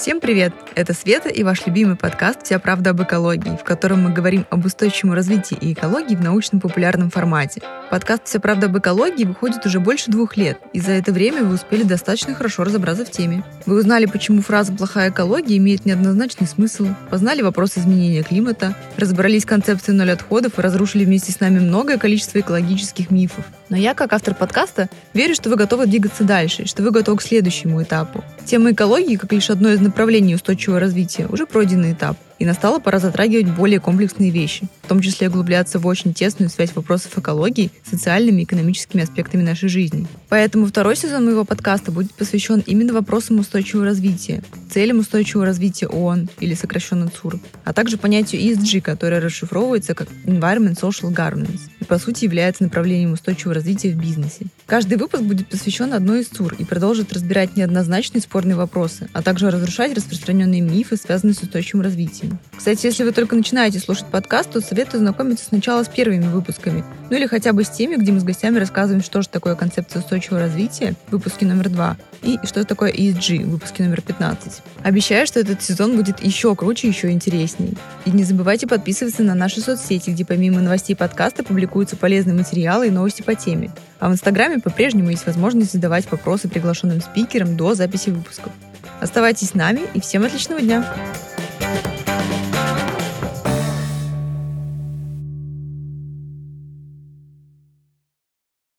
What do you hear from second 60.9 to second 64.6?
связанные с устойчивым развитием. Кстати, если вы только начинаете слушать подкаст, то